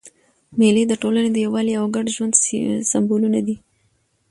[0.59, 2.33] مېلې د ټولني د یووالي او ګډ ژوند
[2.91, 3.55] سېمبولونه دي.